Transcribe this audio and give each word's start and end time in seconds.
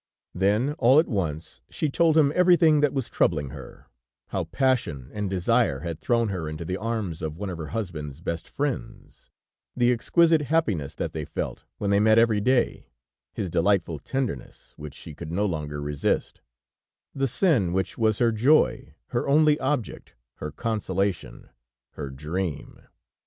Then, 0.33 0.73
all 0.79 0.97
at 0.97 1.07
once, 1.07 1.61
she 1.69 1.87
told 1.87 2.17
him 2.17 2.31
everything 2.33 2.79
that 2.79 2.91
was 2.91 3.07
troubling 3.07 3.49
her; 3.49 3.85
how 4.29 4.45
passion 4.45 5.11
and 5.13 5.29
desire 5.29 5.81
had 5.81 5.99
thrown 6.01 6.29
her 6.29 6.49
into 6.49 6.65
the 6.65 6.75
arms 6.77 7.21
of 7.21 7.37
one 7.37 7.51
of 7.51 7.59
her 7.59 7.67
husband's 7.67 8.19
best 8.19 8.49
friends, 8.49 9.29
the 9.75 9.91
exquisite 9.91 10.41
happiness 10.41 10.95
that 10.95 11.13
they 11.13 11.23
felt 11.23 11.65
when 11.77 11.91
they 11.91 11.99
met 11.99 12.17
every 12.17 12.41
day, 12.41 12.87
his 13.31 13.51
delightful 13.51 13.99
tenderness, 13.99 14.73
which 14.75 14.95
she 14.95 15.13
could 15.13 15.31
no 15.31 15.45
longer 15.45 15.79
resist, 15.79 16.41
the 17.13 17.27
sin 17.27 17.71
which 17.71 17.95
was 17.95 18.17
her 18.17 18.31
joy, 18.31 18.95
her 19.09 19.27
only 19.27 19.59
object, 19.59 20.15
her 20.37 20.51
consolation, 20.51 21.47
her 21.91 22.09
dream. 22.09 22.81